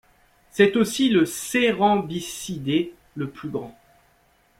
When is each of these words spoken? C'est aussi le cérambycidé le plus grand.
C'est 0.49 0.77
aussi 0.77 1.09
le 1.09 1.27
cérambycidé 1.27 2.95
le 3.13 3.29
plus 3.29 3.49
grand. 3.49 3.77